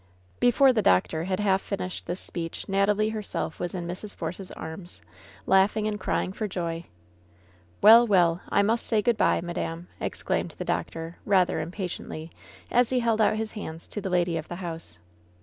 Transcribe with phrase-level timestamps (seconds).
[0.39, 4.15] Before the doctor had half finished this speech Natalie herself was in Mrs.
[4.15, 5.03] Force's arms,
[5.45, 6.85] laughing and crying for joy.
[7.83, 8.41] "Well, well!
[8.49, 12.31] I must say good by, madam 1^' ex claimed the doctor, rather impatiently,
[12.71, 14.97] as he held out his hands to the lady of the house.